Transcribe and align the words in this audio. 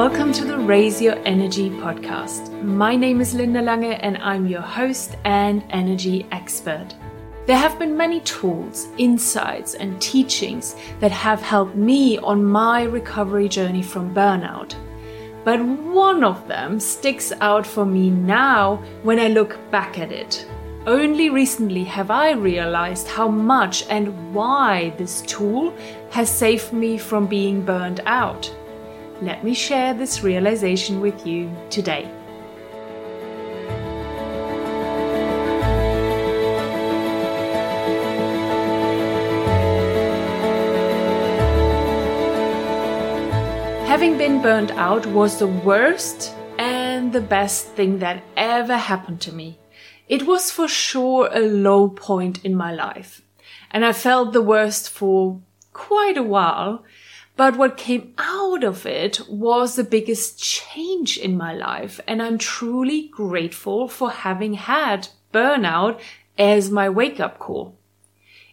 Welcome 0.00 0.32
to 0.32 0.46
the 0.46 0.56
Raise 0.56 1.02
Your 1.02 1.16
Energy 1.26 1.68
podcast. 1.68 2.62
My 2.62 2.96
name 2.96 3.20
is 3.20 3.34
Linda 3.34 3.60
Lange 3.60 3.92
and 4.00 4.16
I'm 4.16 4.46
your 4.46 4.62
host 4.62 5.16
and 5.26 5.62
energy 5.68 6.26
expert. 6.32 6.94
There 7.44 7.58
have 7.58 7.78
been 7.78 7.98
many 7.98 8.20
tools, 8.20 8.88
insights, 8.96 9.74
and 9.74 10.00
teachings 10.00 10.74
that 11.00 11.10
have 11.10 11.42
helped 11.42 11.74
me 11.74 12.16
on 12.16 12.42
my 12.42 12.84
recovery 12.84 13.46
journey 13.46 13.82
from 13.82 14.14
burnout. 14.14 14.74
But 15.44 15.62
one 15.62 16.24
of 16.24 16.48
them 16.48 16.80
sticks 16.80 17.30
out 17.42 17.66
for 17.66 17.84
me 17.84 18.08
now 18.08 18.76
when 19.02 19.20
I 19.20 19.28
look 19.28 19.58
back 19.70 19.98
at 19.98 20.12
it. 20.12 20.46
Only 20.86 21.28
recently 21.28 21.84
have 21.84 22.10
I 22.10 22.30
realized 22.30 23.06
how 23.06 23.28
much 23.28 23.84
and 23.90 24.32
why 24.32 24.94
this 24.96 25.20
tool 25.20 25.74
has 26.08 26.34
saved 26.34 26.72
me 26.72 26.96
from 26.96 27.26
being 27.26 27.60
burned 27.60 28.00
out. 28.06 28.50
Let 29.22 29.44
me 29.44 29.52
share 29.52 29.92
this 29.92 30.22
realization 30.22 30.98
with 30.98 31.26
you 31.26 31.54
today. 31.68 32.10
Having 43.86 44.16
been 44.16 44.40
burned 44.40 44.70
out 44.70 45.04
was 45.04 45.38
the 45.38 45.46
worst 45.46 46.34
and 46.56 47.12
the 47.12 47.20
best 47.20 47.66
thing 47.74 47.98
that 47.98 48.22
ever 48.38 48.78
happened 48.78 49.20
to 49.20 49.32
me. 49.32 49.58
It 50.08 50.26
was 50.26 50.50
for 50.50 50.66
sure 50.66 51.28
a 51.30 51.40
low 51.40 51.90
point 51.90 52.42
in 52.42 52.54
my 52.54 52.72
life, 52.72 53.20
and 53.70 53.84
I 53.84 53.92
felt 53.92 54.32
the 54.32 54.40
worst 54.40 54.88
for 54.88 55.40
quite 55.74 56.16
a 56.16 56.22
while. 56.22 56.84
But 57.40 57.56
what 57.56 57.78
came 57.78 58.12
out 58.18 58.62
of 58.64 58.84
it 58.84 59.22
was 59.26 59.74
the 59.74 59.82
biggest 59.96 60.38
change 60.38 61.16
in 61.16 61.38
my 61.38 61.54
life, 61.54 61.98
and 62.06 62.20
I'm 62.20 62.36
truly 62.36 63.08
grateful 63.08 63.88
for 63.88 64.10
having 64.10 64.54
had 64.54 65.08
burnout 65.32 65.98
as 66.36 66.70
my 66.70 66.90
wake 66.90 67.18
up 67.18 67.38
call 67.38 67.80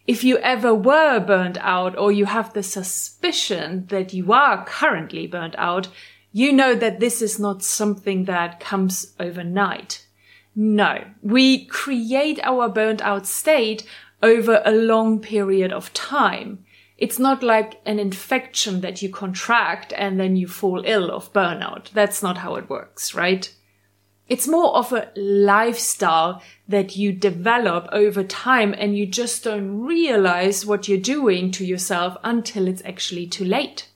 if 0.07 0.23
you 0.23 0.37
ever 0.37 0.73
were 0.73 1.19
burnt 1.19 1.57
out 1.59 1.97
or 1.97 2.13
you 2.13 2.25
have 2.25 2.53
the 2.53 2.63
suspicion 2.63 3.85
that 3.89 4.13
you 4.13 4.31
are 4.31 4.63
currently 4.63 5.27
burnt 5.27 5.55
out, 5.57 5.89
you 6.31 6.53
know 6.53 6.73
that 6.73 7.01
this 7.01 7.21
is 7.21 7.37
not 7.37 7.61
something 7.61 8.23
that 8.23 8.61
comes 8.61 9.13
overnight. 9.19 10.07
No, 10.55 11.03
we 11.21 11.65
create 11.65 12.39
our 12.41 12.69
burnt 12.69 13.01
out 13.01 13.27
state 13.27 13.85
over 14.23 14.61
a 14.63 14.71
long 14.71 15.19
period 15.19 15.73
of 15.73 15.93
time. 15.93 16.63
It's 16.97 17.19
not 17.19 17.43
like 17.43 17.79
an 17.85 17.99
infection 17.99 18.81
that 18.81 19.01
you 19.01 19.09
contract 19.09 19.93
and 19.95 20.19
then 20.19 20.35
you 20.35 20.47
fall 20.47 20.81
ill 20.83 21.11
of 21.11 21.31
burnout. 21.31 21.91
That's 21.91 22.23
not 22.23 22.39
how 22.39 22.55
it 22.55 22.69
works, 22.69 23.13
right? 23.13 23.53
It's 24.27 24.47
more 24.47 24.75
of 24.75 24.91
a 24.91 25.11
lifestyle 25.15 26.41
that 26.67 26.97
you 26.97 27.13
develop 27.13 27.87
over 27.91 28.23
time 28.23 28.75
and 28.77 28.97
you 28.97 29.05
just 29.05 29.43
don't 29.43 29.81
realize 29.81 30.65
what 30.65 30.87
you're 30.87 30.97
doing 30.97 31.51
to 31.51 31.65
yourself 31.65 32.17
until 32.23 32.67
it's 32.67 32.83
actually 32.83 33.27
too 33.27 33.45
late. 33.45 33.87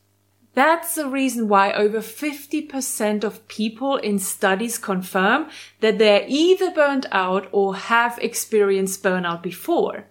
That's 0.53 0.95
the 0.95 1.07
reason 1.07 1.47
why 1.47 1.71
over 1.73 1.99
50% 1.99 3.23
of 3.23 3.47
people 3.47 3.95
in 3.97 4.19
studies 4.19 4.77
confirm 4.77 5.49
that 5.79 5.97
they're 5.97 6.25
either 6.27 6.71
burnt 6.71 7.05
out 7.11 7.47
or 7.51 7.75
have 7.75 8.19
experienced 8.19 9.01
burnout 9.01 9.41
before. 9.41 10.05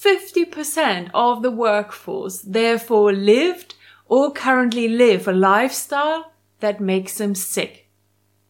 50% 0.00 1.10
of 1.12 1.42
the 1.42 1.50
workforce 1.50 2.40
therefore 2.42 3.12
lived 3.12 3.74
or 4.06 4.30
currently 4.30 4.88
live 4.88 5.26
a 5.26 5.32
lifestyle 5.32 6.32
that 6.60 6.80
makes 6.80 7.18
them 7.18 7.34
sick. 7.34 7.88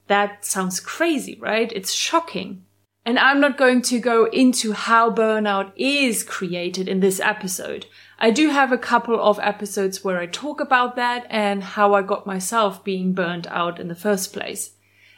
That 0.08 0.44
sounds 0.44 0.78
crazy, 0.78 1.38
right? 1.40 1.72
It's 1.72 1.92
shocking. 1.92 2.64
And 3.04 3.18
I'm 3.18 3.40
not 3.40 3.56
going 3.56 3.80
to 3.82 3.98
go 3.98 4.26
into 4.26 4.72
how 4.72 5.10
burnout 5.10 5.72
is 5.76 6.22
created 6.22 6.88
in 6.88 7.00
this 7.00 7.20
episode. 7.20 7.86
I 8.18 8.30
do 8.30 8.50
have 8.50 8.70
a 8.70 8.78
couple 8.78 9.18
of 9.18 9.40
episodes 9.40 10.04
where 10.04 10.18
I 10.18 10.26
talk 10.26 10.60
about 10.60 10.96
that 10.96 11.26
and 11.30 11.62
how 11.62 11.94
I 11.94 12.02
got 12.02 12.26
myself 12.26 12.84
being 12.84 13.14
burned 13.14 13.46
out 13.46 13.80
in 13.80 13.88
the 13.88 13.94
first 13.94 14.34
place. 14.34 14.72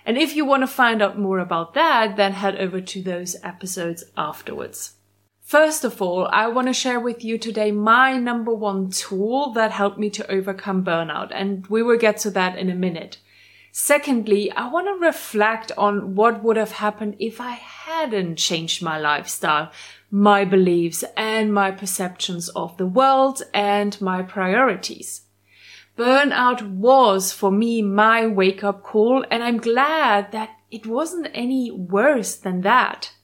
And 0.07 0.17
if 0.17 0.37
you 0.37 0.45
want 0.45 0.63
to 0.63 0.69
find 0.69 1.03
out 1.03 1.19
more 1.19 1.41
about 1.41 1.75
that, 1.75 2.17
then 2.17 2.33
head 2.33 2.57
over 2.57 2.81
to 2.81 3.03
those 3.03 3.37
episodes 3.43 4.05
afterwards. 4.17 4.95
First 5.51 5.83
of 5.83 6.01
all, 6.01 6.29
I 6.31 6.47
want 6.47 6.69
to 6.69 6.73
share 6.73 7.01
with 7.01 7.25
you 7.25 7.37
today 7.37 7.73
my 7.73 8.17
number 8.17 8.55
one 8.55 8.91
tool 8.91 9.51
that 9.55 9.73
helped 9.73 9.99
me 9.99 10.09
to 10.11 10.31
overcome 10.31 10.85
burnout. 10.85 11.33
And 11.35 11.67
we 11.67 11.83
will 11.83 11.99
get 11.99 12.19
to 12.19 12.31
that 12.31 12.57
in 12.57 12.71
a 12.71 12.75
minute. 12.77 13.19
Secondly, 13.73 14.53
I 14.53 14.69
want 14.69 14.87
to 14.87 15.05
reflect 15.05 15.73
on 15.77 16.15
what 16.15 16.45
would 16.45 16.57
have 16.57 16.71
happened 16.71 17.17
if 17.19 17.41
I 17.41 17.51
hadn't 17.51 18.37
changed 18.37 18.81
my 18.81 19.01
lifestyle, 19.01 19.73
my 20.09 20.45
beliefs 20.45 21.03
and 21.17 21.53
my 21.53 21.73
perceptions 21.73 22.49
of 22.51 22.77
the 22.77 22.87
world 22.87 23.43
and 23.53 24.01
my 24.01 24.23
priorities. 24.23 25.23
Burnout 25.99 26.63
was 26.63 27.33
for 27.33 27.51
me 27.51 27.83
my 27.83 28.25
wake 28.25 28.63
up 28.63 28.85
call 28.85 29.25
and 29.33 29.43
I'm 29.43 29.59
glad 29.59 30.31
that 30.31 30.51
it 30.71 30.87
wasn't 30.87 31.27
any 31.35 31.73
worse 31.73 32.37
than 32.37 32.61
that. 32.61 33.15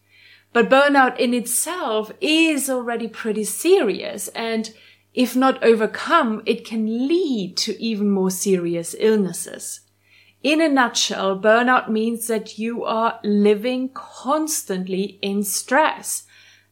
But 0.57 0.71
burnout 0.71 1.19
in 1.19 1.35
itself 1.35 2.11
is 2.19 2.71
already 2.71 3.09
pretty 3.09 3.45
serious 3.45 4.29
and 4.29 4.73
if 5.13 5.37
not 5.37 5.63
overcome, 5.63 6.43
it 6.47 6.65
can 6.65 7.07
lead 7.07 7.59
to 7.59 7.79
even 7.79 8.11
more 8.11 8.31
serious 8.31 8.97
illnesses. 8.99 9.81
In 10.43 10.63
a 10.63 10.69
nutshell, 10.71 11.39
burnout 11.39 11.91
means 11.91 12.27
that 12.29 12.59
you 12.59 12.85
are 12.85 13.21
living 13.23 13.91
constantly 13.93 15.19
in 15.21 15.43
stress. 15.43 16.23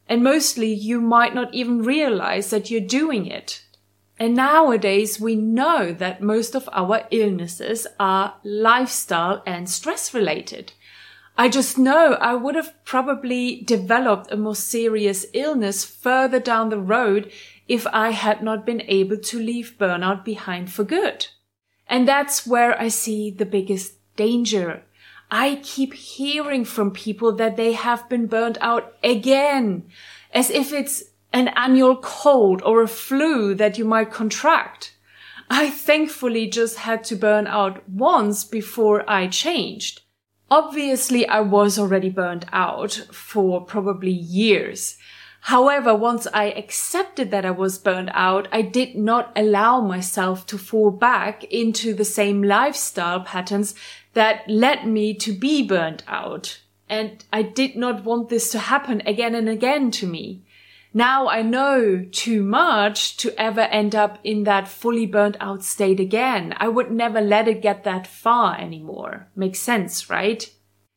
And 0.08 0.24
mostly 0.24 0.72
you 0.72 0.98
might 0.98 1.34
not 1.34 1.52
even 1.52 1.82
realize 1.82 2.48
that 2.48 2.70
you're 2.70 2.80
doing 2.80 3.26
it. 3.26 3.66
And 4.18 4.34
nowadays 4.34 5.20
we 5.20 5.36
know 5.36 5.92
that 5.92 6.22
most 6.22 6.54
of 6.54 6.70
our 6.72 7.06
illnesses 7.10 7.86
are 8.00 8.36
lifestyle 8.44 9.42
and 9.44 9.68
stress 9.68 10.14
related. 10.14 10.72
I 11.36 11.48
just 11.48 11.76
know 11.76 12.14
I 12.14 12.34
would 12.34 12.54
have 12.54 12.72
probably 12.84 13.62
developed 13.62 14.30
a 14.30 14.36
more 14.36 14.54
serious 14.54 15.26
illness 15.32 15.84
further 15.84 16.38
down 16.38 16.68
the 16.68 16.78
road 16.78 17.32
if 17.66 17.86
I 17.88 18.10
had 18.10 18.42
not 18.42 18.64
been 18.64 18.82
able 18.82 19.16
to 19.16 19.38
leave 19.38 19.76
burnout 19.78 20.24
behind 20.24 20.70
for 20.70 20.84
good. 20.84 21.26
And 21.88 22.06
that's 22.06 22.46
where 22.46 22.80
I 22.80 22.88
see 22.88 23.30
the 23.30 23.46
biggest 23.46 23.94
danger. 24.16 24.84
I 25.30 25.60
keep 25.62 25.94
hearing 25.94 26.64
from 26.64 26.92
people 26.92 27.32
that 27.32 27.56
they 27.56 27.72
have 27.72 28.08
been 28.08 28.26
burned 28.26 28.58
out 28.60 28.94
again, 29.02 29.88
as 30.32 30.50
if 30.50 30.72
it's 30.72 31.02
an 31.32 31.48
annual 31.48 31.96
cold 31.96 32.62
or 32.62 32.82
a 32.82 32.88
flu 32.88 33.54
that 33.56 33.76
you 33.76 33.84
might 33.84 34.12
contract. 34.12 34.94
I 35.50 35.68
thankfully 35.68 36.46
just 36.46 36.78
had 36.78 37.02
to 37.04 37.16
burn 37.16 37.48
out 37.48 37.88
once 37.88 38.44
before 38.44 39.08
I 39.10 39.26
changed. 39.26 40.02
Obviously, 40.50 41.26
I 41.26 41.40
was 41.40 41.78
already 41.78 42.10
burned 42.10 42.46
out 42.52 42.92
for 43.10 43.64
probably 43.64 44.12
years. 44.12 44.96
However, 45.40 45.94
once 45.94 46.26
I 46.32 46.44
accepted 46.44 47.30
that 47.30 47.44
I 47.44 47.50
was 47.50 47.78
burned 47.78 48.10
out, 48.14 48.48
I 48.50 48.62
did 48.62 48.96
not 48.96 49.30
allow 49.36 49.82
myself 49.82 50.46
to 50.46 50.56
fall 50.56 50.90
back 50.90 51.44
into 51.44 51.92
the 51.92 52.04
same 52.04 52.42
lifestyle 52.42 53.20
patterns 53.20 53.74
that 54.14 54.48
led 54.48 54.86
me 54.86 55.12
to 55.14 55.34
be 55.34 55.66
burned 55.66 56.02
out. 56.08 56.60
And 56.88 57.24
I 57.32 57.42
did 57.42 57.76
not 57.76 58.04
want 58.04 58.30
this 58.30 58.50
to 58.52 58.58
happen 58.58 59.02
again 59.04 59.34
and 59.34 59.48
again 59.48 59.90
to 59.92 60.06
me. 60.06 60.43
Now 60.96 61.26
I 61.26 61.42
know 61.42 62.06
too 62.12 62.44
much 62.44 63.16
to 63.16 63.34
ever 63.36 63.62
end 63.62 63.96
up 63.96 64.20
in 64.22 64.44
that 64.44 64.68
fully 64.68 65.06
burnt 65.06 65.36
out 65.40 65.64
state 65.64 65.98
again. 65.98 66.54
I 66.58 66.68
would 66.68 66.92
never 66.92 67.20
let 67.20 67.48
it 67.48 67.62
get 67.62 67.82
that 67.82 68.06
far 68.06 68.56
anymore. 68.56 69.28
Makes 69.34 69.58
sense, 69.58 70.08
right? 70.08 70.48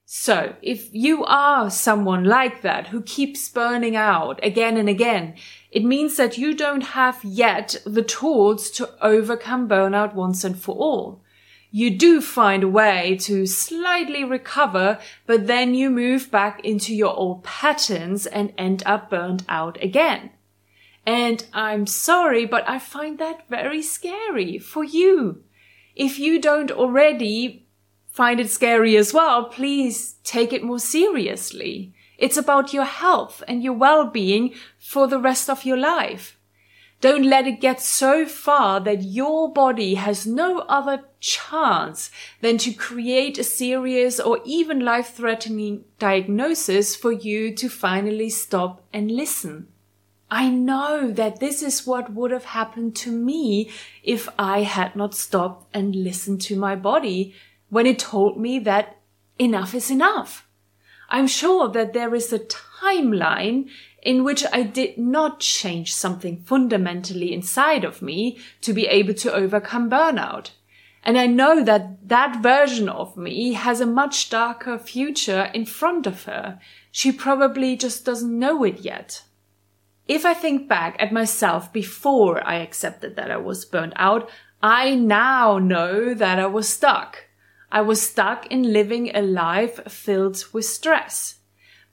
So, 0.05 0.55
if 0.61 0.94
you 0.94 1.25
are 1.25 1.71
someone 1.71 2.23
like 2.23 2.61
that 2.61 2.88
who 2.88 3.01
keeps 3.01 3.49
burning 3.49 3.95
out 3.95 4.39
again 4.44 4.77
and 4.77 4.88
again, 4.88 5.33
it 5.71 5.83
means 5.83 6.15
that 6.15 6.38
you 6.38 6.53
don't 6.53 6.94
have 6.94 7.25
yet 7.25 7.81
the 7.83 8.03
tools 8.03 8.69
to 8.71 8.89
overcome 9.01 9.67
burnout 9.67 10.13
once 10.13 10.44
and 10.44 10.57
for 10.57 10.75
all. 10.75 11.23
You 11.72 11.92
do 11.98 12.22
find 12.22 12.64
a 12.64 12.68
way 12.68 13.18
to 13.22 13.46
slightly 13.46 14.24
recover, 14.24 15.00
but 15.25 15.48
then 15.48 15.74
you 15.74 15.90
move 15.90 16.31
back 16.31 16.64
into 16.64 16.96
your 16.96 17.14
old 17.14 17.44
patterns 17.44 18.25
and 18.25 18.54
end 18.58 18.84
up 18.86 19.10
burned 19.10 19.44
out 19.50 19.81
again. 19.84 20.31
And 21.06 21.46
I'm 21.54 21.86
sorry, 21.88 22.46
but 22.46 22.68
I 22.68 22.80
find 22.80 23.18
that 23.19 23.50
very 23.50 23.81
scary 23.81 24.58
for 24.58 24.84
you. 24.84 25.44
If 25.96 26.19
you 26.19 26.40
don't 26.40 26.72
already 26.72 27.68
find 28.08 28.40
it 28.40 28.50
scary 28.50 28.98
as 28.98 29.14
well, 29.14 29.46
please 29.46 30.16
take 30.24 30.52
it 30.52 30.64
more 30.64 30.80
seriously. 30.80 31.94
It's 32.18 32.38
about 32.38 32.74
your 32.74 32.86
health 32.86 33.44
and 33.48 33.62
your 33.62 33.74
well-being 33.74 34.54
for 34.80 35.08
the 35.08 35.19
rest 35.19 35.50
of 35.50 35.66
your 35.66 35.78
life. 35.78 36.38
Don't 37.00 37.24
let 37.24 37.46
it 37.46 37.62
get 37.62 37.80
so 37.80 38.25
far 38.25 38.80
that 38.80 39.04
your 39.04 39.54
body 39.54 39.96
has 39.96 40.25
no 40.25 40.60
other 40.62 41.04
chance 41.19 42.12
than 42.42 42.58
to 42.60 42.72
create 42.72 43.38
a 43.38 43.44
serious 43.44 44.19
or 44.19 44.40
even 44.46 44.80
life 44.80 45.14
threatening 45.16 45.84
diagnosis 46.00 46.96
for 46.96 47.12
you 47.12 47.54
to 47.56 47.69
finally 47.69 48.30
stop 48.30 48.84
and 48.94 49.12
listen. 49.12 49.68
I 50.30 50.50
know 50.50 51.10
that 51.12 51.40
this 51.40 51.64
is 51.64 51.88
what 51.88 52.12
would 52.14 52.31
have 52.31 52.46
happened 52.46 52.96
to 52.98 53.12
me 53.12 53.72
if 54.04 54.28
I 54.38 54.64
had 54.64 54.96
not 54.96 55.16
stopped 55.16 55.68
and 55.74 55.96
listened 55.96 56.42
to 56.42 56.58
my 56.58 56.75
body 56.75 57.34
when 57.69 57.86
it 57.86 58.00
told 58.00 58.38
me 58.38 58.60
that 58.60 58.98
enough 59.40 59.74
is 59.74 59.90
enough. 59.90 60.46
I'm 61.10 61.28
sure 61.28 61.69
that 61.69 61.94
there 61.94 62.14
is 62.14 62.34
a 62.34 62.40
timeline 62.40 63.69
in 64.02 64.24
which 64.24 64.44
I 64.52 64.64
did 64.64 64.98
not 64.98 65.40
change 65.40 65.94
something 65.94 66.44
fundamentally 66.44 67.34
inside 67.34 67.84
of 67.84 68.02
me 68.02 68.38
to 68.62 68.74
be 68.74 68.88
able 68.88 69.14
to 69.16 69.34
overcome 69.34 69.90
burnout. 69.90 70.52
And 71.03 71.17
I 71.17 71.27
know 71.27 71.63
that 71.63 72.07
that 72.09 72.41
version 72.41 72.89
of 72.89 73.15
me 73.15 73.53
has 73.53 73.79
a 73.79 73.85
much 73.85 74.29
darker 74.29 74.77
future 74.77 75.49
in 75.53 75.65
front 75.65 76.05
of 76.05 76.23
her. 76.23 76.59
She 76.91 77.11
probably 77.11 77.77
just 77.77 78.03
doesn't 78.03 78.39
know 78.39 78.63
it 78.63 78.79
yet. 78.79 79.23
If 80.07 80.25
I 80.25 80.33
think 80.33 80.67
back 80.67 80.95
at 80.99 81.11
myself 81.11 81.71
before 81.71 82.45
I 82.45 82.55
accepted 82.55 83.15
that 83.15 83.29
I 83.29 83.38
was 83.38 83.65
burnt 83.65 83.94
out, 83.95 84.29
I 84.61 84.95
now 84.95 85.59
know 85.59 86.13
that 86.13 86.39
I 86.39 86.47
was 86.47 86.67
stuck. 86.67 87.25
I 87.71 87.81
was 87.81 88.01
stuck 88.01 88.47
in 88.47 88.73
living 88.73 89.11
a 89.13 89.21
life 89.21 89.79
filled 89.91 90.44
with 90.53 90.65
stress. 90.65 91.35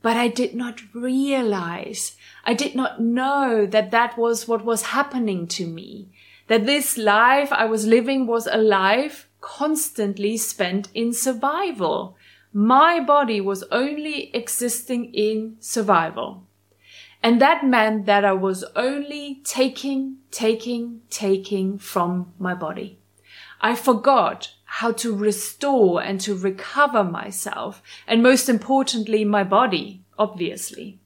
But 0.00 0.16
I 0.16 0.28
did 0.28 0.54
not 0.54 0.80
realize, 0.94 2.16
I 2.44 2.54
did 2.54 2.74
not 2.74 3.00
know 3.00 3.66
that 3.66 3.90
that 3.90 4.16
was 4.16 4.46
what 4.46 4.64
was 4.64 4.82
happening 4.82 5.46
to 5.48 5.66
me. 5.66 6.10
That 6.48 6.66
this 6.66 6.98
life 6.98 7.52
I 7.52 7.64
was 7.64 7.86
living 7.86 8.26
was 8.26 8.46
a 8.46 8.58
life 8.58 9.28
constantly 9.40 10.36
spent 10.36 10.88
in 10.94 11.12
survival. 11.12 12.16
My 12.52 13.00
body 13.00 13.40
was 13.40 13.64
only 13.70 14.34
existing 14.34 15.12
in 15.14 15.56
survival. 15.60 16.46
And 17.22 17.40
that 17.40 17.64
meant 17.64 18.04
that 18.04 18.24
I 18.24 18.32
was 18.32 18.64
only 18.76 19.40
taking, 19.44 20.18
taking, 20.30 21.00
taking 21.08 21.78
from 21.78 22.34
my 22.38 22.54
body. 22.54 22.98
I 23.60 23.74
forgot 23.74 24.52
how 24.64 24.92
to 24.92 25.16
restore 25.16 26.02
and 26.02 26.20
to 26.20 26.36
recover 26.36 27.02
myself. 27.02 27.82
And 28.06 28.22
most 28.22 28.48
importantly, 28.48 29.24
my 29.24 29.42
body, 29.42 30.02
obviously. 30.18 30.98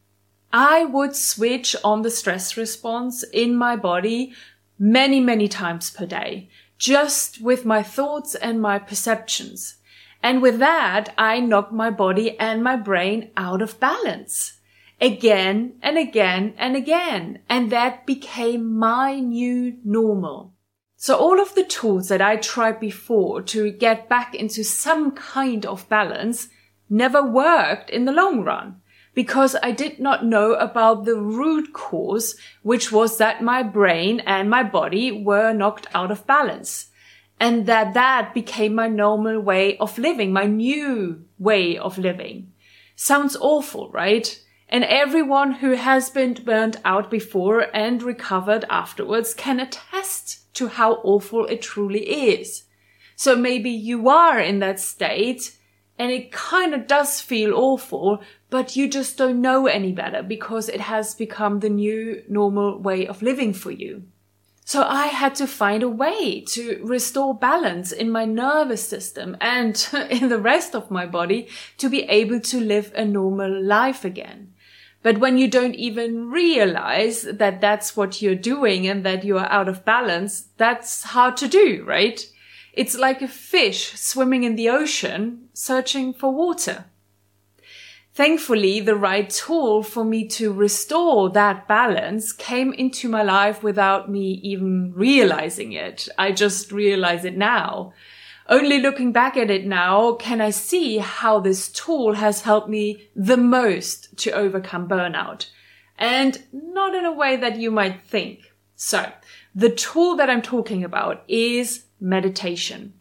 I 0.52 0.86
would 0.86 1.14
switch 1.14 1.76
on 1.84 2.02
the 2.02 2.10
stress 2.10 2.56
response 2.56 3.22
in 3.22 3.54
my 3.54 3.76
body 3.76 4.32
many, 4.78 5.20
many 5.20 5.48
times 5.48 5.90
per 5.90 6.06
day, 6.06 6.48
just 6.78 7.40
with 7.40 7.64
my 7.64 7.82
thoughts 7.82 8.34
and 8.34 8.60
my 8.60 8.78
perceptions. 8.78 9.76
And 10.22 10.42
with 10.42 10.58
that, 10.58 11.14
I 11.16 11.40
knocked 11.40 11.72
my 11.72 11.90
body 11.90 12.38
and 12.38 12.62
my 12.62 12.76
brain 12.76 13.30
out 13.36 13.62
of 13.62 13.78
balance 13.80 14.54
again 15.00 15.74
and 15.82 15.96
again 15.96 16.54
and 16.58 16.76
again. 16.76 17.40
And 17.48 17.70
that 17.70 18.06
became 18.06 18.76
my 18.76 19.20
new 19.20 19.76
normal. 19.84 20.54
So 20.96 21.16
all 21.16 21.40
of 21.40 21.54
the 21.54 21.64
tools 21.64 22.08
that 22.08 22.20
I 22.20 22.36
tried 22.36 22.80
before 22.80 23.42
to 23.42 23.70
get 23.70 24.08
back 24.08 24.34
into 24.34 24.64
some 24.64 25.12
kind 25.12 25.64
of 25.64 25.88
balance 25.88 26.48
never 26.90 27.22
worked 27.22 27.90
in 27.90 28.04
the 28.04 28.12
long 28.12 28.42
run 28.42 28.80
because 29.18 29.56
I 29.64 29.72
did 29.72 29.98
not 29.98 30.24
know 30.24 30.52
about 30.52 31.04
the 31.04 31.16
root 31.16 31.72
cause, 31.72 32.36
which 32.62 32.92
was 32.92 33.18
that 33.18 33.42
my 33.42 33.64
brain 33.64 34.20
and 34.20 34.48
my 34.48 34.62
body 34.62 35.10
were 35.10 35.52
knocked 35.52 35.88
out 35.92 36.12
of 36.12 36.24
balance. 36.24 36.90
And 37.40 37.66
that 37.66 37.94
that 37.94 38.32
became 38.32 38.76
my 38.76 38.86
normal 38.86 39.40
way 39.40 39.76
of 39.78 39.98
living, 39.98 40.32
my 40.32 40.44
new 40.44 41.24
way 41.36 41.76
of 41.76 41.98
living. 41.98 42.52
Sounds 42.94 43.36
awful, 43.40 43.90
right? 43.90 44.40
And 44.68 44.84
everyone 44.84 45.50
who 45.54 45.72
has 45.72 46.10
been 46.10 46.34
burnt 46.34 46.76
out 46.84 47.10
before 47.10 47.74
and 47.74 48.00
recovered 48.00 48.66
afterwards 48.70 49.34
can 49.34 49.58
attest 49.58 50.54
to 50.54 50.68
how 50.68 51.00
awful 51.02 51.44
it 51.46 51.60
truly 51.60 52.08
is. 52.36 52.62
So 53.16 53.34
maybe 53.34 53.70
you 53.70 54.08
are 54.08 54.38
in 54.38 54.60
that 54.60 54.78
state 54.78 55.57
and 55.98 56.12
it 56.12 56.30
kind 56.30 56.74
of 56.74 56.86
does 56.86 57.20
feel 57.20 57.54
awful, 57.54 58.22
but 58.50 58.76
you 58.76 58.88
just 58.88 59.18
don't 59.18 59.40
know 59.40 59.66
any 59.66 59.92
better 59.92 60.22
because 60.22 60.68
it 60.68 60.80
has 60.80 61.14
become 61.14 61.58
the 61.58 61.68
new 61.68 62.22
normal 62.28 62.78
way 62.78 63.06
of 63.06 63.20
living 63.20 63.52
for 63.52 63.72
you. 63.72 64.04
So 64.64 64.82
I 64.82 65.06
had 65.06 65.34
to 65.36 65.46
find 65.46 65.82
a 65.82 65.88
way 65.88 66.42
to 66.48 66.80
restore 66.84 67.34
balance 67.34 67.90
in 67.90 68.10
my 68.10 68.26
nervous 68.26 68.86
system 68.86 69.36
and 69.40 69.88
in 70.10 70.28
the 70.28 70.38
rest 70.38 70.74
of 70.74 70.90
my 70.90 71.06
body 71.06 71.48
to 71.78 71.88
be 71.88 72.02
able 72.02 72.40
to 72.40 72.60
live 72.60 72.92
a 72.94 73.04
normal 73.04 73.64
life 73.64 74.04
again. 74.04 74.52
But 75.02 75.18
when 75.18 75.38
you 75.38 75.48
don't 75.48 75.74
even 75.76 76.30
realize 76.30 77.22
that 77.22 77.60
that's 77.60 77.96
what 77.96 78.20
you're 78.20 78.34
doing 78.34 78.86
and 78.86 79.06
that 79.06 79.24
you 79.24 79.38
are 79.38 79.50
out 79.50 79.68
of 79.68 79.84
balance, 79.84 80.48
that's 80.56 81.02
hard 81.02 81.36
to 81.38 81.48
do, 81.48 81.82
right? 81.86 82.24
It's 82.78 82.96
like 82.96 83.22
a 83.22 83.26
fish 83.26 83.94
swimming 83.94 84.44
in 84.44 84.54
the 84.54 84.68
ocean 84.68 85.48
searching 85.52 86.12
for 86.12 86.32
water. 86.32 86.84
Thankfully, 88.14 88.78
the 88.78 88.94
right 88.94 89.28
tool 89.28 89.82
for 89.82 90.04
me 90.04 90.28
to 90.28 90.52
restore 90.52 91.28
that 91.30 91.66
balance 91.66 92.32
came 92.32 92.72
into 92.72 93.08
my 93.08 93.24
life 93.24 93.64
without 93.64 94.08
me 94.08 94.34
even 94.44 94.92
realizing 94.94 95.72
it. 95.72 96.08
I 96.16 96.30
just 96.30 96.70
realize 96.70 97.24
it 97.24 97.36
now. 97.36 97.94
Only 98.48 98.78
looking 98.78 99.10
back 99.10 99.36
at 99.36 99.50
it 99.50 99.66
now 99.66 100.12
can 100.12 100.40
I 100.40 100.50
see 100.50 100.98
how 100.98 101.40
this 101.40 101.68
tool 101.68 102.14
has 102.14 102.42
helped 102.42 102.68
me 102.68 103.08
the 103.16 103.36
most 103.36 104.16
to 104.18 104.30
overcome 104.30 104.86
burnout. 104.88 105.46
And 105.98 106.44
not 106.52 106.94
in 106.94 107.04
a 107.04 107.10
way 107.10 107.34
that 107.34 107.56
you 107.56 107.72
might 107.72 108.04
think. 108.04 108.52
So, 108.76 109.10
the 109.52 109.70
tool 109.70 110.14
that 110.14 110.30
I'm 110.30 110.42
talking 110.42 110.84
about 110.84 111.24
is 111.26 111.86
meditation. 112.00 112.94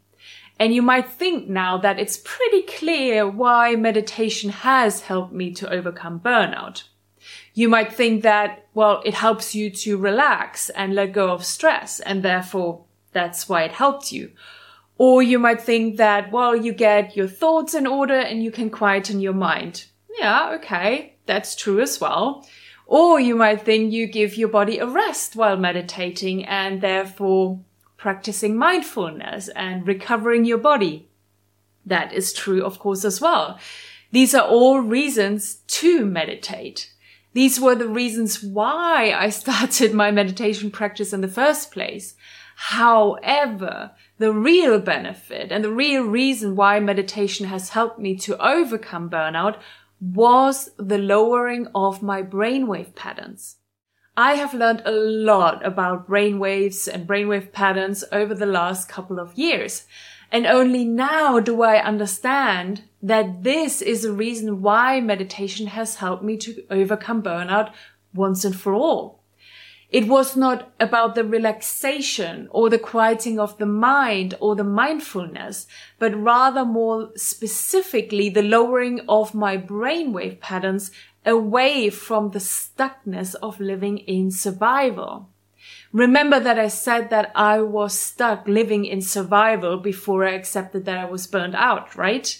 And 0.59 0.73
you 0.73 0.81
might 0.81 1.09
think 1.09 1.47
now 1.47 1.77
that 1.77 1.99
it's 1.99 2.21
pretty 2.23 2.63
clear 2.63 3.27
why 3.29 3.75
meditation 3.75 4.49
has 4.49 5.01
helped 5.01 5.33
me 5.33 5.53
to 5.53 5.71
overcome 5.71 6.19
burnout. 6.19 6.83
You 7.53 7.69
might 7.69 7.93
think 7.93 8.23
that, 8.23 8.67
well, 8.73 9.01
it 9.05 9.13
helps 9.13 9.53
you 9.53 9.69
to 9.69 9.97
relax 9.97 10.69
and 10.69 10.95
let 10.95 11.11
go 11.11 11.31
of 11.31 11.45
stress, 11.45 11.99
and 11.99 12.23
therefore 12.23 12.85
that's 13.11 13.49
why 13.49 13.63
it 13.63 13.71
helped 13.71 14.11
you. 14.11 14.31
Or 14.97 15.21
you 15.21 15.37
might 15.37 15.61
think 15.61 15.97
that, 15.97 16.31
well, 16.31 16.55
you 16.55 16.73
get 16.73 17.15
your 17.15 17.27
thoughts 17.27 17.75
in 17.75 17.85
order 17.85 18.17
and 18.17 18.43
you 18.43 18.51
can 18.51 18.69
quieten 18.69 19.19
your 19.19 19.33
mind. 19.33 19.85
Yeah, 20.17 20.53
okay, 20.55 21.15
that's 21.27 21.55
true 21.55 21.81
as 21.81 22.01
well. 22.01 22.47
Or 22.87 23.19
you 23.19 23.35
might 23.35 23.61
think 23.61 23.91
you 23.91 24.07
give 24.07 24.37
your 24.37 24.49
body 24.49 24.79
a 24.79 24.87
rest 24.87 25.35
while 25.35 25.57
meditating 25.57 26.45
and 26.45 26.81
therefore 26.81 27.59
practicing 27.97 28.55
mindfulness 28.55 29.49
and 29.49 29.87
recovering 29.87 30.45
your 30.45 30.57
body. 30.57 31.07
That 31.85 32.13
is 32.13 32.33
true, 32.33 32.63
of 32.63 32.79
course, 32.79 33.03
as 33.03 33.19
well. 33.19 33.59
These 34.11 34.33
are 34.35 34.47
all 34.47 34.79
reasons 34.79 35.55
to 35.67 36.05
meditate. 36.05 36.93
These 37.33 37.59
were 37.59 37.75
the 37.75 37.87
reasons 37.87 38.43
why 38.43 39.11
I 39.11 39.29
started 39.41 39.93
my 39.93 40.11
meditation 40.11 40.71
practice 40.71 41.13
in 41.13 41.21
the 41.21 41.27
first 41.27 41.71
place. 41.71 42.15
However, 42.55 43.91
the 44.17 44.31
real 44.31 44.79
benefit 44.79 45.51
and 45.51 45.63
the 45.63 45.71
real 45.71 46.03
reason 46.03 46.55
why 46.55 46.79
meditation 46.79 47.45
has 47.47 47.69
helped 47.69 47.99
me 47.99 48.15
to 48.17 48.37
overcome 48.43 49.09
burnout 49.09 49.59
was 50.01 50.71
the 50.77 50.97
lowering 50.97 51.67
of 51.75 52.01
my 52.01 52.23
brainwave 52.23 52.95
patterns. 52.95 53.57
I 54.19 54.33
have 54.33 54.55
learned 54.55 54.81
a 54.83 54.91
lot 54.91 55.63
about 55.63 56.09
brainwaves 56.09 56.87
and 56.91 57.07
brainwave 57.07 57.51
patterns 57.51 58.03
over 58.11 58.33
the 58.33 58.47
last 58.47 58.89
couple 58.89 59.19
of 59.19 59.37
years. 59.37 59.85
And 60.31 60.47
only 60.47 60.85
now 60.85 61.39
do 61.39 61.61
I 61.61 61.77
understand 61.77 62.81
that 63.03 63.43
this 63.43 63.79
is 63.79 64.01
the 64.01 64.11
reason 64.11 64.63
why 64.63 64.99
meditation 65.01 65.67
has 65.67 65.97
helped 65.97 66.23
me 66.23 66.35
to 66.37 66.63
overcome 66.71 67.21
burnout 67.21 67.71
once 68.11 68.43
and 68.43 68.59
for 68.59 68.73
all. 68.73 69.17
It 69.89 70.07
was 70.07 70.35
not 70.35 70.73
about 70.81 71.15
the 71.15 71.23
relaxation 71.23 72.49
or 72.51 72.69
the 72.69 72.79
quieting 72.79 73.39
of 73.39 73.57
the 73.57 73.65
mind 73.65 74.33
or 74.41 74.53
the 74.53 74.63
mindfulness, 74.65 75.65
but 75.97 76.13
rather 76.13 76.65
more 76.65 77.11
specifically 77.15 78.29
the 78.29 78.41
lowering 78.41 78.99
of 79.07 79.33
my 79.33 79.57
brainwave 79.57 80.41
patterns 80.41 80.91
away 81.25 81.89
from 81.89 82.31
the 82.31 82.39
stuckness 82.39 83.35
of 83.35 83.59
living 83.59 83.97
in 83.99 84.31
survival. 84.31 85.29
Remember 85.91 86.39
that 86.39 86.59
I 86.59 86.67
said 86.67 87.09
that 87.09 87.31
I 87.35 87.61
was 87.61 87.97
stuck 87.97 88.47
living 88.47 88.85
in 88.85 89.01
survival 89.01 89.77
before 89.77 90.25
I 90.25 90.33
accepted 90.33 90.85
that 90.85 90.97
I 90.97 91.05
was 91.05 91.27
burned 91.27 91.55
out, 91.55 91.95
right? 91.95 92.39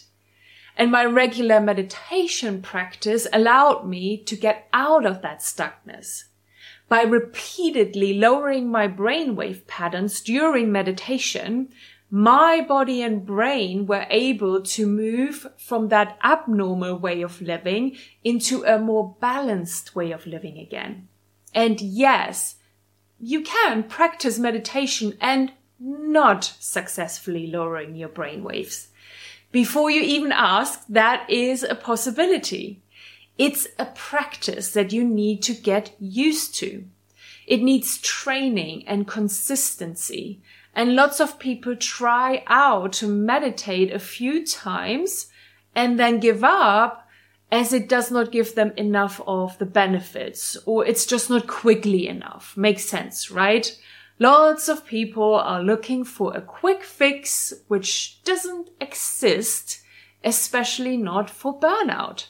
And 0.75 0.91
my 0.91 1.05
regular 1.05 1.59
meditation 1.59 2.61
practice 2.61 3.27
allowed 3.33 3.87
me 3.87 4.17
to 4.23 4.35
get 4.35 4.67
out 4.73 5.05
of 5.05 5.21
that 5.21 5.39
stuckness. 5.39 6.25
By 6.87 7.01
repeatedly 7.01 8.13
lowering 8.13 8.69
my 8.69 8.87
brainwave 8.87 9.65
patterns 9.67 10.21
during 10.21 10.71
meditation, 10.71 11.69
my 12.09 12.61
body 12.61 13.01
and 13.01 13.25
brain 13.25 13.85
were 13.85 14.05
able 14.09 14.61
to 14.61 14.87
move 14.87 15.47
from 15.57 15.89
that 15.89 16.17
abnormal 16.23 16.97
way 16.97 17.21
of 17.21 17.41
living 17.41 17.97
into 18.23 18.63
a 18.63 18.79
more 18.79 19.15
balanced 19.19 19.95
way 19.95 20.11
of 20.11 20.25
living 20.25 20.57
again. 20.57 21.09
And 21.53 21.81
yes, 21.81 22.55
you 23.19 23.41
can 23.41 23.83
practice 23.83 24.39
meditation 24.39 25.17
and 25.19 25.51
not 25.79 26.43
successfully 26.59 27.47
lowering 27.47 27.95
your 27.95 28.09
brain 28.09 28.43
waves. 28.43 28.87
Before 29.51 29.89
you 29.89 30.01
even 30.01 30.31
ask, 30.31 30.85
that 30.87 31.29
is 31.29 31.63
a 31.63 31.75
possibility. 31.75 32.81
It's 33.37 33.67
a 33.77 33.85
practice 33.85 34.71
that 34.71 34.93
you 34.93 35.03
need 35.03 35.41
to 35.43 35.53
get 35.53 35.95
used 35.99 36.55
to. 36.55 36.85
It 37.45 37.61
needs 37.61 37.97
training 37.99 38.87
and 38.87 39.07
consistency. 39.07 40.41
And 40.77 40.95
lots 40.95 41.19
of 41.19 41.39
people 41.39 41.75
try 41.75 42.43
out 42.45 42.93
to 42.93 43.07
meditate 43.07 43.91
a 43.91 43.97
few 43.97 44.45
times 44.45 45.25
and 45.73 45.99
then 45.99 46.19
give 46.19 46.43
up 46.43 47.09
as 47.51 47.73
it 47.73 47.89
does 47.89 48.11
not 48.11 48.31
give 48.31 48.53
them 48.53 48.73
enough 48.77 49.19
of 49.25 49.57
the 49.57 49.65
benefits 49.65 50.55
or 50.67 50.85
it's 50.85 51.07
just 51.07 51.31
not 51.31 51.47
quickly 51.47 52.07
enough. 52.07 52.55
Makes 52.55 52.85
sense, 52.85 53.31
right? 53.31 53.75
Lots 54.19 54.69
of 54.69 54.85
people 54.85 55.33
are 55.33 55.63
looking 55.63 56.03
for 56.03 56.37
a 56.37 56.41
quick 56.41 56.83
fix, 56.83 57.55
which 57.67 58.23
doesn't 58.23 58.69
exist, 58.79 59.81
especially 60.23 60.95
not 60.95 61.27
for 61.27 61.59
burnout. 61.59 62.27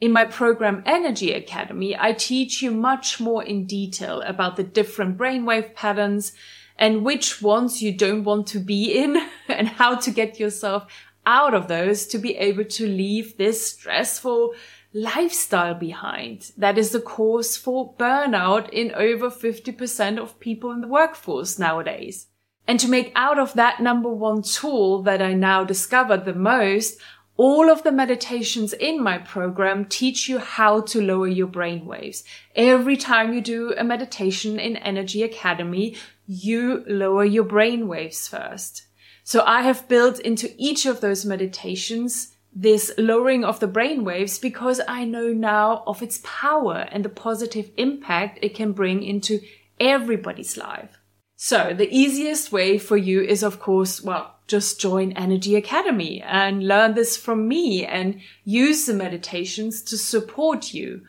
In 0.00 0.10
my 0.10 0.24
program 0.24 0.82
Energy 0.86 1.32
Academy, 1.32 1.94
I 1.98 2.14
teach 2.14 2.62
you 2.62 2.70
much 2.70 3.20
more 3.20 3.44
in 3.44 3.66
detail 3.66 4.22
about 4.22 4.56
the 4.56 4.64
different 4.64 5.18
brainwave 5.18 5.74
patterns 5.74 6.32
and 6.78 7.04
which 7.04 7.40
ones 7.40 7.82
you 7.82 7.92
don't 7.92 8.24
want 8.24 8.46
to 8.48 8.58
be 8.58 8.92
in 8.92 9.16
and 9.48 9.68
how 9.68 9.96
to 9.96 10.10
get 10.10 10.40
yourself 10.40 10.86
out 11.26 11.54
of 11.54 11.68
those 11.68 12.06
to 12.06 12.18
be 12.18 12.36
able 12.36 12.64
to 12.64 12.86
leave 12.86 13.36
this 13.36 13.70
stressful 13.70 14.54
lifestyle 14.92 15.74
behind. 15.74 16.52
That 16.56 16.78
is 16.78 16.90
the 16.90 17.00
cause 17.00 17.56
for 17.56 17.94
burnout 17.94 18.68
in 18.70 18.92
over 18.94 19.30
50% 19.30 20.18
of 20.18 20.38
people 20.38 20.70
in 20.70 20.80
the 20.80 20.88
workforce 20.88 21.58
nowadays. 21.58 22.28
And 22.66 22.80
to 22.80 22.88
make 22.88 23.12
out 23.14 23.38
of 23.38 23.54
that 23.54 23.80
number 23.80 24.08
one 24.08 24.42
tool 24.42 25.02
that 25.02 25.20
I 25.20 25.34
now 25.34 25.64
discovered 25.64 26.24
the 26.24 26.34
most, 26.34 26.98
all 27.36 27.68
of 27.68 27.82
the 27.82 27.92
meditations 27.92 28.72
in 28.72 29.02
my 29.02 29.18
program 29.18 29.86
teach 29.86 30.28
you 30.28 30.38
how 30.38 30.80
to 30.82 31.02
lower 31.02 31.26
your 31.26 31.48
brain 31.48 31.84
waves. 31.84 32.22
Every 32.54 32.96
time 32.96 33.34
you 33.34 33.40
do 33.40 33.74
a 33.76 33.82
meditation 33.82 34.60
in 34.60 34.76
Energy 34.76 35.24
Academy, 35.24 35.96
you 36.26 36.84
lower 36.86 37.24
your 37.24 37.44
brain 37.44 37.88
waves 37.88 38.28
first. 38.28 38.86
So 39.22 39.42
I 39.46 39.62
have 39.62 39.88
built 39.88 40.18
into 40.20 40.54
each 40.58 40.86
of 40.86 41.00
those 41.00 41.24
meditations 41.24 42.34
this 42.54 42.92
lowering 42.96 43.44
of 43.44 43.58
the 43.58 43.66
brain 43.66 44.04
waves 44.04 44.38
because 44.38 44.80
I 44.86 45.04
know 45.04 45.32
now 45.32 45.82
of 45.86 46.02
its 46.02 46.20
power 46.22 46.86
and 46.92 47.04
the 47.04 47.08
positive 47.08 47.70
impact 47.76 48.38
it 48.42 48.54
can 48.54 48.72
bring 48.72 49.02
into 49.02 49.40
everybody's 49.80 50.56
life. 50.56 50.98
So 51.36 51.74
the 51.74 51.92
easiest 51.92 52.52
way 52.52 52.78
for 52.78 52.96
you 52.96 53.20
is, 53.22 53.42
of 53.42 53.58
course, 53.58 54.00
well, 54.00 54.36
just 54.46 54.80
join 54.80 55.12
Energy 55.12 55.56
Academy 55.56 56.22
and 56.22 56.68
learn 56.68 56.94
this 56.94 57.16
from 57.16 57.48
me 57.48 57.84
and 57.84 58.20
use 58.44 58.86
the 58.86 58.94
meditations 58.94 59.82
to 59.82 59.98
support 59.98 60.72
you 60.72 61.02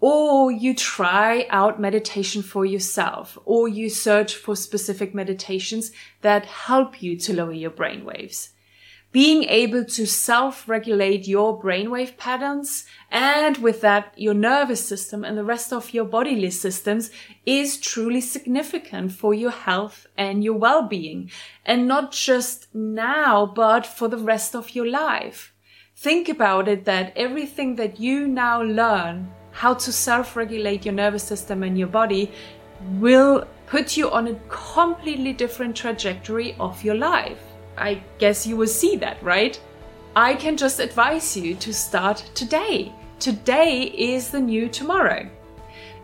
or 0.00 0.50
you 0.52 0.74
try 0.74 1.46
out 1.50 1.80
meditation 1.80 2.42
for 2.42 2.64
yourself, 2.64 3.36
or 3.44 3.68
you 3.68 3.90
search 3.90 4.34
for 4.34 4.54
specific 4.54 5.14
meditations 5.14 5.90
that 6.20 6.46
help 6.46 7.02
you 7.02 7.16
to 7.18 7.34
lower 7.34 7.52
your 7.52 7.70
brain 7.70 8.04
waves. 8.04 8.50
Being 9.10 9.44
able 9.44 9.86
to 9.86 10.06
self-regulate 10.06 11.26
your 11.26 11.60
brainwave 11.60 12.18
patterns 12.18 12.84
and 13.10 13.56
with 13.56 13.80
that 13.80 14.12
your 14.18 14.34
nervous 14.34 14.86
system 14.86 15.24
and 15.24 15.36
the 15.36 15.44
rest 15.44 15.72
of 15.72 15.94
your 15.94 16.04
bodily 16.04 16.50
systems 16.50 17.10
is 17.46 17.80
truly 17.80 18.20
significant 18.20 19.12
for 19.12 19.32
your 19.32 19.50
health 19.50 20.06
and 20.18 20.44
your 20.44 20.58
well-being. 20.58 21.30
And 21.64 21.88
not 21.88 22.12
just 22.12 22.72
now, 22.74 23.46
but 23.46 23.86
for 23.86 24.08
the 24.08 24.18
rest 24.18 24.54
of 24.54 24.74
your 24.74 24.86
life. 24.86 25.54
Think 25.96 26.28
about 26.28 26.68
it 26.68 26.84
that 26.84 27.14
everything 27.16 27.76
that 27.76 27.98
you 27.98 28.28
now 28.28 28.62
learn 28.62 29.32
how 29.58 29.74
to 29.74 29.90
self 29.90 30.36
regulate 30.36 30.84
your 30.84 30.94
nervous 30.94 31.24
system 31.24 31.64
and 31.64 31.76
your 31.76 31.88
body 31.88 32.30
will 33.00 33.44
put 33.66 33.96
you 33.96 34.08
on 34.08 34.28
a 34.28 34.40
completely 34.48 35.32
different 35.32 35.74
trajectory 35.74 36.54
of 36.60 36.84
your 36.84 36.94
life. 36.94 37.40
I 37.76 38.00
guess 38.18 38.46
you 38.46 38.56
will 38.56 38.68
see 38.68 38.94
that, 38.98 39.20
right? 39.20 39.60
I 40.14 40.34
can 40.34 40.56
just 40.56 40.78
advise 40.78 41.36
you 41.36 41.56
to 41.56 41.74
start 41.74 42.18
today. 42.36 42.92
Today 43.18 43.92
is 43.96 44.30
the 44.30 44.38
new 44.38 44.68
tomorrow. 44.68 45.28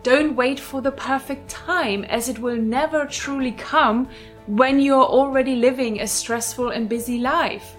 Don't 0.03 0.35
wait 0.35 0.59
for 0.59 0.81
the 0.81 0.91
perfect 0.91 1.49
time 1.49 2.03
as 2.03 2.27
it 2.27 2.37
will 2.37 2.57
never 2.57 3.05
truly 3.05 3.53
come 3.53 4.09
when 4.47 4.81
you're 4.81 5.11
already 5.19 5.55
living 5.55 6.01
a 6.01 6.07
stressful 6.07 6.71
and 6.71 6.89
busy 6.89 7.19
life. 7.19 7.77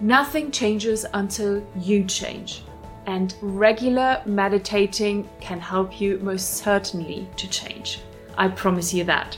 Nothing 0.00 0.50
changes 0.50 1.04
until 1.12 1.62
you 1.76 2.04
change 2.04 2.62
and 3.08 3.34
regular 3.40 4.20
meditating 4.26 5.26
can 5.40 5.58
help 5.58 5.98
you 5.98 6.18
most 6.18 6.58
certainly 6.58 7.26
to 7.36 7.48
change. 7.48 8.00
I 8.36 8.48
promise 8.48 8.92
you 8.92 9.02
that. 9.04 9.36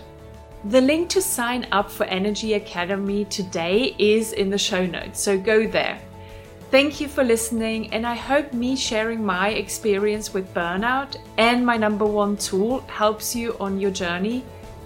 The 0.65 0.81
link 0.81 1.09
to 1.11 1.23
sign 1.23 1.69
up 1.71 1.89
for 1.89 2.05
Energy 2.05 2.55
Academy 2.55 3.27
today 3.27 3.95
is 3.97 4.33
in 4.33 4.51
the 4.51 4.59
show 4.59 4.85
notes, 4.85 5.21
so 5.21 5.39
go 5.39 5.69
there. 5.69 6.01
Thank 6.73 7.01
you 7.01 7.07
for 7.07 7.23
listening, 7.23 7.95
and 7.95 8.05
I 8.05 8.15
hope 8.15 8.53
me 8.53 8.75
sharing 8.75 9.25
my 9.25 9.51
experience 9.51 10.35
with 10.35 10.53
burnout 10.53 11.17
and 11.39 11.65
my 11.65 11.77
number 11.77 12.05
one 12.05 12.37
tool 12.37 12.81
helps 12.89 13.37
you 13.37 13.57
on 13.61 13.81
your 13.81 13.93
journey 13.93 14.45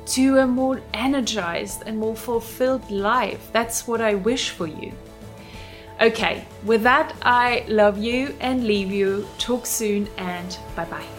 to 0.09 0.39
a 0.39 0.47
more 0.47 0.83
energized 0.93 1.85
and 1.87 1.99
more 1.99 2.17
fulfilled 2.17 2.91
life. 2.91 3.49
That's 3.51 3.89
what 3.89 4.03
I 4.03 4.15
wish 4.15 4.51
for 4.51 4.67
you. 4.67 4.93
Okay, 6.01 6.45
with 6.65 6.83
that, 6.83 7.15
I 7.23 7.65
love 7.69 7.99
you 7.99 8.35
and 8.41 8.67
leave 8.67 8.91
you. 8.91 9.27
Talk 9.39 9.65
soon 9.65 10.09
and 10.19 10.59
bye 10.75 10.85
bye. 10.87 11.14